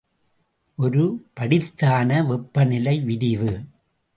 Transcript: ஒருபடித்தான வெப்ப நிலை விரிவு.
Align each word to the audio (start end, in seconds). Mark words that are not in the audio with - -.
ஒருபடித்தான 0.77 2.27
வெப்ப 2.27 2.63
நிலை 2.63 2.99
விரிவு. 3.01 3.53